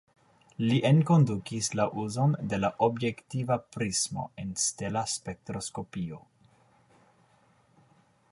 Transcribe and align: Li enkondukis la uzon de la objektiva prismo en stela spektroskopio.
Li 0.67 0.77
enkondukis 0.89 1.67
la 1.79 1.83
uzon 2.03 2.31
de 2.53 2.59
la 2.63 2.71
objektiva 2.87 3.57
prismo 3.75 4.25
en 4.45 4.49
stela 4.63 5.05
spektroskopio. 5.17 6.23